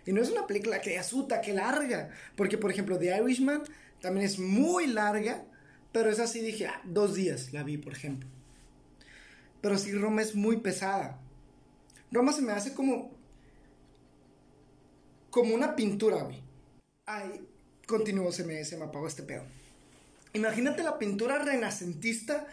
Y 0.04 0.12
no 0.12 0.20
es 0.20 0.30
una 0.30 0.48
película 0.48 0.80
que 0.80 0.98
asusta, 0.98 1.40
que 1.40 1.54
larga. 1.54 2.10
Porque, 2.36 2.58
por 2.58 2.72
ejemplo, 2.72 2.98
The 2.98 3.16
Irishman 3.16 3.62
también 4.00 4.26
es 4.26 4.40
muy 4.40 4.88
larga. 4.88 5.44
Pero 5.92 6.10
es 6.10 6.18
así, 6.18 6.40
dije, 6.40 6.66
ah, 6.66 6.82
dos 6.84 7.14
días 7.14 7.52
la 7.52 7.62
vi, 7.62 7.78
por 7.78 7.92
ejemplo. 7.92 8.28
Pero 9.60 9.78
sí, 9.78 9.92
Roma 9.92 10.22
es 10.22 10.34
muy 10.34 10.56
pesada. 10.56 11.20
Roma 12.10 12.32
se 12.32 12.42
me 12.42 12.52
hace 12.52 12.74
como. 12.74 13.12
como 15.30 15.54
una 15.54 15.76
pintura, 15.76 16.24
güey. 16.24 16.42
Ay, 17.06 17.46
continúo, 17.86 18.32
se 18.32 18.42
me, 18.42 18.64
se 18.64 18.76
me 18.76 18.86
apagó 18.86 19.06
este 19.06 19.22
pedo. 19.22 19.44
Imagínate 20.32 20.82
la 20.82 20.98
pintura 20.98 21.38
renacentista 21.38 22.46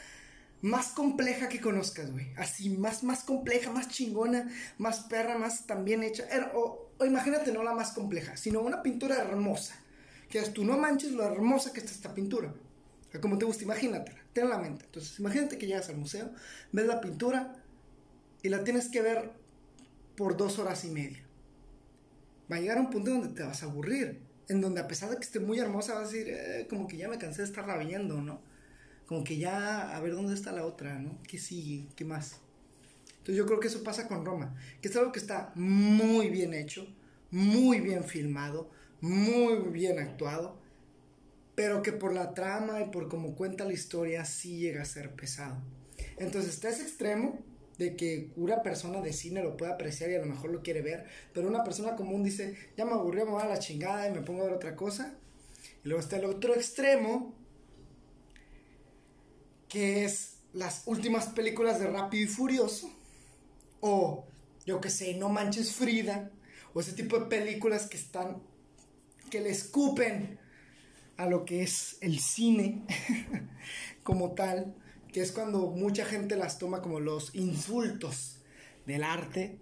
más 0.62 0.88
compleja 0.88 1.48
que 1.48 1.62
conozcas, 1.62 2.12
güey. 2.12 2.28
Así, 2.36 2.70
más, 2.70 3.04
más 3.04 3.24
compleja, 3.24 3.72
más 3.72 3.88
chingona, 3.88 4.50
más 4.78 5.02
perra, 5.02 5.38
más 5.38 5.66
también 5.66 6.04
hecha. 6.04 6.26
O, 6.54 6.92
imagínate 7.06 7.52
no 7.52 7.64
la 7.64 7.74
más 7.74 7.92
compleja, 7.92 8.36
sino 8.36 8.62
una 8.62 8.84
pintura 8.84 9.18
hermosa. 9.18 9.76
Que 10.30 10.42
tú 10.42 10.66
no 10.66 10.78
manches 10.78 11.12
lo 11.12 11.24
hermosa 11.24 11.72
que 11.72 11.80
está 11.80 11.92
esta 11.92 12.14
pintura. 12.14 12.54
como 13.22 13.38
te 13.38 13.46
gusta, 13.46 13.64
imagínatela, 13.64 14.20
ten 14.34 14.50
la 14.50 14.58
mente. 14.58 14.86
Entonces, 14.86 15.18
imagínate 15.20 15.58
que 15.58 15.66
llegas 15.66 15.90
al 15.90 15.98
museo, 15.98 16.32
ves 16.72 16.86
la 16.86 17.02
pintura 17.02 17.56
y 18.44 18.50
la 18.50 18.64
tienes 18.64 18.90
que 18.90 19.02
ver 19.02 19.32
por 20.16 20.36
dos 20.36 20.60
horas 20.60 20.84
y 20.84 20.90
media. 20.90 21.24
Va 22.52 22.58
a 22.58 22.60
llegar 22.60 22.78
a 22.78 22.82
un 22.82 22.90
punto 22.90 23.12
donde 23.12 23.30
te 23.30 23.44
vas 23.44 23.64
a 23.64 23.68
aburrir 23.68 24.29
en 24.50 24.62
donde 24.62 24.82
a 24.82 24.88
pesar 24.88 25.10
de 25.10 25.18
que 25.18 25.24
esté 25.24 25.40
muy 25.40 25.60
hermosa 25.60 25.94
vas 25.94 26.10
a 26.10 26.12
decir, 26.12 26.28
eh, 26.30 26.68
como 26.70 26.88
que 26.88 26.98
ya 26.98 27.08
me 27.08 27.18
cansé 27.18 27.44
de 27.44 27.48
estarla 27.48 27.78
viendo, 27.78 28.22
¿no? 28.22 28.42
Como 29.06 29.24
que 29.24 29.38
ya, 29.38 29.96
a 29.96 30.00
ver 30.02 30.14
dónde 30.14 30.34
está 30.34 30.52
la 30.52 30.66
otra, 30.66 31.00
¿no? 31.00 31.18
¿Qué 31.28 31.38
sigue? 31.38 31.88
¿Qué 31.96 32.04
más? 32.04 32.42
Entonces 33.20 33.36
yo 33.36 33.46
creo 33.46 33.60
que 33.60 33.68
eso 33.68 33.84
pasa 33.84 34.08
con 34.08 34.26
Roma, 34.26 34.56
que 34.82 34.88
es 34.88 34.96
algo 34.96 35.12
que 35.12 35.20
está 35.20 35.52
muy 35.56 36.30
bien 36.30 36.54
hecho, 36.54 36.88
muy 37.32 37.80
bien 37.80 38.04
filmado, 38.04 38.70
muy 39.02 39.58
bien 39.72 40.00
actuado, 40.00 40.60
pero 41.54 41.84
que 41.84 41.92
por 41.92 42.14
la 42.14 42.34
trama 42.34 42.82
y 42.82 42.90
por 42.90 43.08
cómo 43.08 43.36
cuenta 43.36 43.66
la 43.66 43.74
historia 43.74 44.26
sí 44.26 44.58
llega 44.58 44.82
a 44.82 44.86
ser 44.86 45.12
pesado. 45.12 45.58
Entonces 46.18 46.56
está 46.56 46.70
ese 46.70 46.84
extremo 46.84 47.40
de 47.80 47.96
que 47.96 48.30
una 48.36 48.62
persona 48.62 49.00
de 49.00 49.14
cine 49.14 49.42
lo 49.42 49.56
puede 49.56 49.72
apreciar 49.72 50.12
y 50.12 50.16
a 50.16 50.20
lo 50.20 50.26
mejor 50.26 50.52
lo 50.52 50.62
quiere 50.62 50.82
ver, 50.82 51.06
pero 51.34 51.48
una 51.48 51.64
persona 51.64 51.96
común 51.96 52.24
dice, 52.24 52.54
ya 52.76 52.84
me 52.84 52.92
aburrió, 52.92 53.26
me 53.26 53.32
voy 53.32 53.42
a 53.42 53.48
la 53.48 53.58
chingada 53.58 54.06
y 54.10 54.12
me 54.12 54.22
pongo 54.22 54.42
a 54.42 54.48
ver 54.48 54.54
otra 54.54 54.76
cosa. 54.76 55.16
Y 55.86 55.88
luego 55.88 56.02
está 56.02 56.18
el 56.18 56.26
otro 56.26 56.54
extremo, 56.54 57.34
que 59.70 60.04
es 60.04 60.40
las 60.52 60.84
últimas 60.88 61.28
películas 61.28 61.80
de 61.80 61.88
Rápido 61.88 62.26
y 62.26 62.28
Furioso, 62.28 62.92
o 63.80 64.28
yo 64.66 64.82
que 64.82 64.90
sé, 64.90 65.14
No 65.14 65.30
Manches 65.30 65.72
Frida, 65.72 66.32
o 66.74 66.82
ese 66.82 66.92
tipo 66.92 67.18
de 67.18 67.28
películas 67.28 67.88
que 67.88 67.96
están, 67.96 68.44
que 69.30 69.40
le 69.40 69.52
escupen 69.52 70.38
a 71.16 71.28
lo 71.28 71.46
que 71.46 71.64
es 71.64 71.98
el 72.02 72.20
cine 72.20 72.84
como 74.04 74.34
tal 74.34 74.76
que 75.12 75.22
es 75.22 75.32
cuando 75.32 75.68
mucha 75.68 76.06
gente 76.06 76.36
las 76.36 76.60
toma 76.60 76.82
como 76.82 77.00
los 77.00 77.34
insultos 77.36 78.38
del 78.86 79.04
arte 79.04 79.58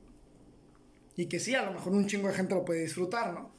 y 1.15 1.25
que 1.25 1.39
sí, 1.39 1.55
a 1.55 1.65
lo 1.65 1.73
mejor 1.73 1.93
un 1.93 2.07
chingo 2.07 2.27
de 2.27 2.33
gente 2.33 2.53
lo 2.53 2.65
puede 2.65 2.81
disfrutar, 2.81 3.33
¿no? 3.33 3.51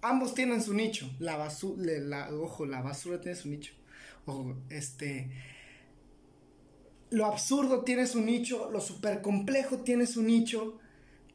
Ambos 0.00 0.34
tienen 0.34 0.62
su 0.62 0.74
nicho, 0.74 1.10
la 1.18 1.36
basura, 1.36 2.28
ojo, 2.32 2.66
la 2.66 2.82
basura 2.82 3.20
tiene 3.20 3.36
su 3.36 3.48
nicho, 3.48 3.72
ojo, 4.26 4.56
este, 4.68 5.30
lo 7.10 7.26
absurdo 7.26 7.84
tiene 7.84 8.06
su 8.06 8.20
nicho, 8.20 8.70
lo 8.70 8.80
super 8.80 9.22
complejo 9.22 9.78
tiene 9.78 10.06
su 10.06 10.22
nicho, 10.22 10.78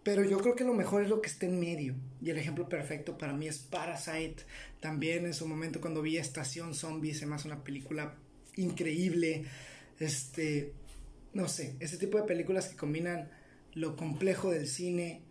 pero 0.03 0.24
yo 0.24 0.38
creo 0.39 0.55
que 0.55 0.63
lo 0.63 0.74
mejor 0.74 1.03
es 1.03 1.10
lo 1.10 1.22
que 1.22 1.29
está 1.29 1.45
en 1.45 1.60
medio. 1.60 1.95
Y 2.22 2.29
el 2.29 2.38
ejemplo 2.38 2.67
perfecto 2.67 3.17
para 3.17 3.33
mí 3.33 3.48
es 3.48 3.60
Parasite. 3.60 4.43
También 4.81 5.25
en 5.25 5.33
su 5.33 5.48
momento 5.48 5.79
cuando 5.79 6.01
vi 6.01 6.17
Estación 6.17 6.74
Zombie, 6.74 7.13
se 7.13 7.25
me 7.25 7.36
hace 7.36 7.48
una 7.48 7.63
película 7.63 8.15
increíble. 8.55 9.45
Este, 10.00 10.74
no 11.33 11.48
sé, 11.48 11.75
ese 11.79 11.98
tipo 11.98 12.17
de 12.17 12.24
películas 12.24 12.67
que 12.67 12.75
combinan 12.75 13.29
lo 13.74 13.95
complejo 13.95 14.51
del 14.51 14.67
cine, 14.67 15.22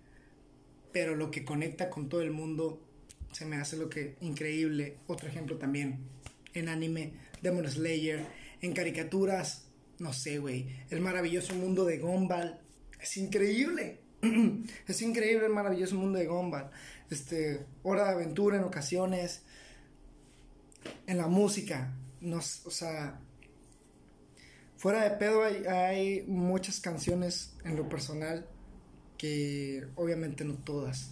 pero 0.92 1.16
lo 1.16 1.30
que 1.30 1.44
conecta 1.44 1.90
con 1.90 2.08
todo 2.08 2.22
el 2.22 2.30
mundo, 2.30 2.82
se 3.32 3.46
me 3.46 3.56
hace 3.56 3.76
lo 3.76 3.88
que 3.88 4.16
increíble. 4.20 4.98
Otro 5.06 5.28
ejemplo 5.28 5.56
también, 5.56 6.00
en 6.54 6.68
anime, 6.68 7.14
Demon 7.40 7.68
Slayer, 7.68 8.26
en 8.60 8.72
caricaturas, 8.72 9.66
no 9.98 10.12
sé, 10.12 10.38
güey, 10.38 10.66
el 10.90 11.00
maravilloso 11.00 11.54
mundo 11.54 11.84
de 11.84 11.98
Gumball, 11.98 12.58
es 13.00 13.16
increíble. 13.16 14.00
es 14.88 15.02
increíble 15.02 15.46
el 15.46 15.52
maravilloso 15.52 15.96
mundo 15.96 16.18
de 16.18 16.26
Gumball. 16.26 16.70
Este, 17.10 17.64
hora 17.82 18.04
de 18.04 18.10
aventura 18.10 18.56
en 18.56 18.64
ocasiones, 18.64 19.42
en 21.06 21.18
la 21.18 21.28
música, 21.28 21.92
nos, 22.22 22.64
o 22.66 22.70
sea, 22.70 23.20
fuera 24.76 25.04
de 25.04 25.16
pedo 25.16 25.42
hay, 25.44 26.24
muchas 26.26 26.80
canciones 26.80 27.54
en 27.64 27.76
lo 27.76 27.88
personal 27.88 28.46
que 29.18 29.86
obviamente 29.96 30.44
no 30.44 30.54
todas, 30.54 31.10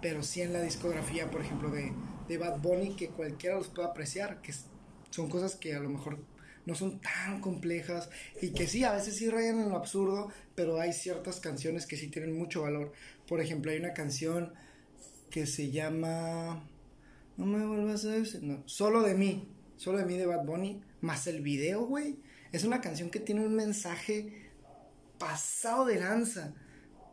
pero 0.00 0.22
sí 0.22 0.42
en 0.42 0.52
la 0.52 0.62
discografía, 0.62 1.30
por 1.30 1.42
ejemplo, 1.42 1.70
de, 1.70 1.92
de 2.28 2.38
Bad 2.38 2.60
Bunny, 2.60 2.94
que 2.96 3.08
cualquiera 3.08 3.56
los 3.56 3.68
puede 3.68 3.88
apreciar, 3.88 4.40
que 4.40 4.54
son 5.10 5.28
cosas 5.28 5.56
que 5.56 5.74
a 5.74 5.80
lo 5.80 5.90
mejor 5.90 6.18
no 6.66 6.74
son 6.74 7.00
tan 7.00 7.40
complejas 7.40 8.10
y 8.40 8.50
que 8.50 8.66
sí, 8.66 8.84
a 8.84 8.92
veces 8.92 9.16
sí 9.16 9.28
rayan 9.28 9.60
en 9.60 9.70
lo 9.70 9.76
absurdo, 9.76 10.28
pero 10.54 10.80
hay 10.80 10.92
ciertas 10.92 11.40
canciones 11.40 11.86
que 11.86 11.96
sí 11.96 12.08
tienen 12.08 12.36
mucho 12.36 12.62
valor. 12.62 12.92
Por 13.26 13.40
ejemplo, 13.40 13.70
hay 13.70 13.78
una 13.78 13.92
canción 13.92 14.52
que 15.30 15.46
se 15.46 15.70
llama... 15.70 16.62
No 17.36 17.46
me 17.46 17.64
vuelvas 17.64 18.04
a 18.04 18.10
decir... 18.10 18.42
No, 18.42 18.62
solo 18.66 19.02
de 19.02 19.14
mí. 19.14 19.48
Solo 19.80 19.96
de 19.96 20.04
mí 20.04 20.18
de 20.18 20.26
Bad 20.26 20.44
Bunny. 20.44 20.82
Más 21.00 21.26
el 21.26 21.40
video, 21.40 21.86
güey. 21.86 22.18
Es 22.52 22.64
una 22.64 22.82
canción 22.82 23.08
que 23.08 23.18
tiene 23.18 23.46
un 23.46 23.56
mensaje 23.56 24.50
pasado 25.16 25.86
de 25.86 25.98
lanza. 25.98 26.52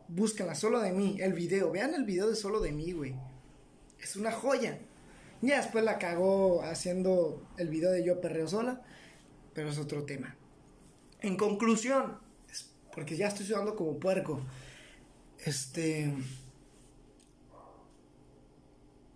Búscala, 0.08 0.54
solo 0.54 0.80
de 0.80 0.92
mí. 0.92 1.16
El 1.18 1.32
video. 1.32 1.70
Vean 1.70 1.94
el 1.94 2.04
video 2.04 2.28
de 2.28 2.36
solo 2.36 2.60
de 2.60 2.72
mí, 2.72 2.92
güey. 2.92 3.14
Es 3.98 4.16
una 4.16 4.32
joya. 4.32 4.80
Ya 5.40 5.62
después 5.62 5.82
la 5.82 5.98
cagó 5.98 6.62
haciendo 6.62 7.42
el 7.56 7.70
video 7.70 7.90
de 7.90 8.04
Yo 8.04 8.20
Perreo 8.20 8.46
Sola. 8.46 8.82
Pero 9.54 9.70
es 9.70 9.78
otro 9.78 10.04
tema. 10.04 10.36
En 11.20 11.38
conclusión, 11.38 12.18
porque 12.94 13.16
ya 13.16 13.28
estoy 13.28 13.46
sudando 13.46 13.76
como 13.76 13.98
puerco. 13.98 14.42
Este. 15.38 16.12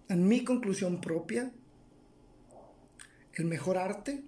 En 0.08 0.26
mi 0.26 0.42
conclusión 0.42 1.02
propia, 1.02 1.52
el 3.34 3.44
mejor 3.46 3.78
arte 3.78 4.22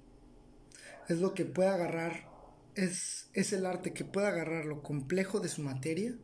es 1.08 1.18
lo 1.18 1.34
que 1.34 1.44
puede 1.44 1.68
agarrar, 1.68 2.28
es, 2.74 3.28
es 3.34 3.52
el 3.52 3.66
arte 3.66 3.92
que 3.92 4.04
puede 4.04 4.26
agarrar 4.26 4.64
lo 4.64 4.82
complejo 4.82 5.40
de 5.40 5.48
su 5.48 5.62
materia 5.62 6.14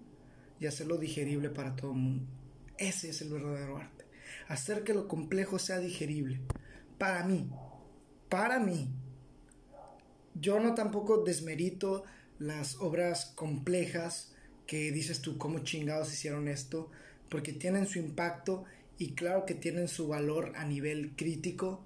y 0.59 0.67
hacerlo 0.67 0.97
digerible 0.97 1.51
para 1.51 1.77
todo 1.77 1.93
el 1.93 1.99
mundo. 1.99 2.27
Ese 2.79 3.11
es 3.11 3.21
el 3.23 3.31
verdadero 3.31 3.77
arte. 3.77 4.05
Hacer 4.49 4.85
que 4.85 4.95
lo 4.95 5.07
complejo 5.09 5.59
sea 5.59 5.79
digerible. 5.79 6.41
Para 6.99 7.25
mí. 7.25 7.51
Para 8.29 8.59
mí. 8.59 8.91
Yo 10.35 10.61
no 10.61 10.75
tampoco 10.75 11.23
desmerito 11.23 12.05
las 12.39 12.77
obras 12.77 13.27
complejas 13.35 14.33
que 14.67 14.93
dices 14.93 15.21
tú, 15.21 15.37
¿cómo 15.37 15.59
chingados 15.61 16.13
hicieron 16.13 16.49
esto? 16.49 16.91
Porque 17.29 17.53
tienen 17.53 17.87
su 17.87 17.99
impacto 17.99 18.65
y 18.99 19.15
claro 19.15 19.45
que 19.45 19.55
tienen 19.55 19.89
su 19.89 20.09
valor 20.09 20.53
a 20.57 20.65
nivel 20.65 21.17
crítico, 21.17 21.85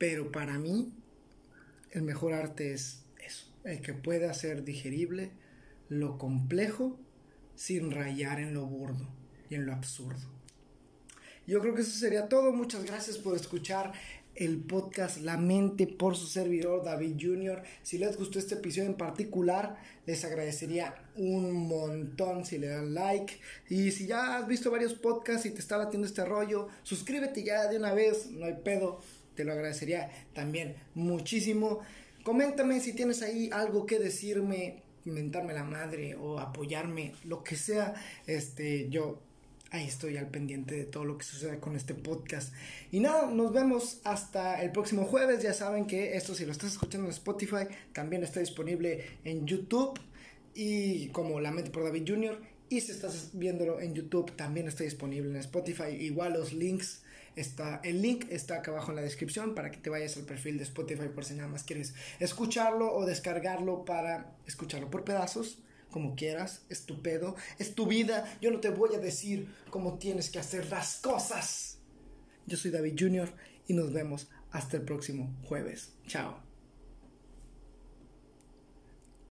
pero 0.00 0.32
para 0.32 0.58
mí 0.58 0.94
el 1.90 2.00
mejor 2.00 2.32
arte 2.32 2.72
es 2.72 3.04
eso, 3.22 3.52
el 3.64 3.82
que 3.82 3.92
puede 3.92 4.30
hacer 4.30 4.64
digerible 4.64 5.30
lo 5.90 6.16
complejo 6.16 6.98
sin 7.54 7.90
rayar 7.90 8.40
en 8.40 8.54
lo 8.54 8.64
burdo 8.64 9.06
y 9.50 9.56
en 9.56 9.66
lo 9.66 9.74
absurdo. 9.74 10.26
Yo 11.46 11.60
creo 11.60 11.74
que 11.74 11.82
eso 11.82 11.98
sería 11.98 12.30
todo. 12.30 12.50
Muchas 12.52 12.84
gracias 12.84 13.18
por 13.18 13.36
escuchar 13.36 13.92
el 14.34 14.62
podcast 14.62 15.18
La 15.18 15.36
Mente 15.36 15.86
por 15.86 16.16
su 16.16 16.28
servidor 16.28 16.82
David 16.82 17.16
Jr. 17.20 17.62
Si 17.82 17.98
les 17.98 18.16
gustó 18.16 18.38
este 18.38 18.54
episodio 18.54 18.88
en 18.88 18.96
particular, 18.96 19.76
les 20.06 20.24
agradecería 20.24 20.94
un 21.16 21.68
montón 21.68 22.46
si 22.46 22.56
le 22.56 22.68
dan 22.68 22.94
like. 22.94 23.38
Y 23.68 23.90
si 23.90 24.06
ya 24.06 24.38
has 24.38 24.46
visto 24.46 24.70
varios 24.70 24.94
podcasts 24.94 25.44
y 25.44 25.50
te 25.50 25.58
está 25.58 25.76
latiendo 25.76 26.06
este 26.06 26.24
rollo, 26.24 26.68
suscríbete 26.84 27.44
ya 27.44 27.68
de 27.68 27.76
una 27.76 27.92
vez, 27.92 28.30
no 28.30 28.46
hay 28.46 28.54
pedo. 28.64 29.02
Te 29.34 29.44
lo 29.44 29.52
agradecería 29.52 30.10
también 30.32 30.76
muchísimo. 30.94 31.80
Coméntame 32.22 32.80
si 32.80 32.92
tienes 32.92 33.22
ahí 33.22 33.50
algo 33.52 33.86
que 33.86 33.98
decirme, 33.98 34.82
inventarme 35.04 35.54
la 35.54 35.64
madre 35.64 36.14
o 36.14 36.38
apoyarme, 36.38 37.14
lo 37.24 37.42
que 37.42 37.56
sea. 37.56 37.94
Este, 38.26 38.88
yo 38.90 39.22
ahí 39.70 39.86
estoy 39.86 40.16
al 40.16 40.28
pendiente 40.28 40.74
de 40.74 40.84
todo 40.84 41.04
lo 41.04 41.16
que 41.16 41.24
sucede 41.24 41.58
con 41.58 41.76
este 41.76 41.94
podcast. 41.94 42.52
Y 42.90 43.00
nada, 43.00 43.30
nos 43.30 43.52
vemos 43.52 44.00
hasta 44.04 44.62
el 44.62 44.72
próximo 44.72 45.04
jueves. 45.04 45.42
Ya 45.42 45.54
saben 45.54 45.86
que 45.86 46.16
esto 46.16 46.34
si 46.34 46.44
lo 46.44 46.52
estás 46.52 46.72
escuchando 46.72 47.06
en 47.06 47.12
Spotify, 47.12 47.66
también 47.92 48.22
está 48.22 48.40
disponible 48.40 49.04
en 49.24 49.46
YouTube 49.46 49.98
y 50.54 51.08
como 51.08 51.40
La 51.40 51.52
Mente 51.52 51.70
por 51.70 51.84
David 51.84 52.04
Jr. 52.06 52.40
Y 52.68 52.80
si 52.80 52.92
estás 52.92 53.30
viéndolo 53.32 53.80
en 53.80 53.94
YouTube, 53.94 54.36
también 54.36 54.68
está 54.68 54.84
disponible 54.84 55.30
en 55.30 55.36
Spotify. 55.36 55.90
Igual 55.98 56.34
los 56.34 56.52
links 56.52 57.02
está, 57.36 57.80
el 57.84 58.02
link 58.02 58.26
está 58.30 58.56
acá 58.56 58.70
abajo 58.70 58.90
en 58.90 58.96
la 58.96 59.02
descripción 59.02 59.54
para 59.54 59.70
que 59.70 59.78
te 59.78 59.90
vayas 59.90 60.16
al 60.16 60.24
perfil 60.24 60.58
de 60.58 60.64
Spotify 60.64 61.08
por 61.14 61.24
si 61.24 61.34
nada 61.34 61.48
más 61.48 61.64
quieres 61.64 61.94
escucharlo 62.18 62.94
o 62.94 63.06
descargarlo 63.06 63.84
para 63.84 64.32
escucharlo 64.46 64.90
por 64.90 65.04
pedazos 65.04 65.58
como 65.90 66.14
quieras, 66.14 66.62
es 66.68 66.86
tu 66.86 67.02
pedo, 67.02 67.34
es 67.58 67.74
tu 67.74 67.86
vida, 67.86 68.24
yo 68.40 68.50
no 68.50 68.60
te 68.60 68.70
voy 68.70 68.94
a 68.94 68.98
decir 68.98 69.48
cómo 69.70 69.98
tienes 69.98 70.30
que 70.30 70.38
hacer 70.38 70.68
las 70.70 71.00
cosas. 71.00 71.78
Yo 72.46 72.56
soy 72.56 72.70
David 72.70 72.94
Jr. 72.98 73.32
y 73.66 73.74
nos 73.74 73.92
vemos 73.92 74.28
hasta 74.50 74.76
el 74.76 74.84
próximo 74.84 75.36
jueves. 75.44 75.92
Chao. 76.06 76.49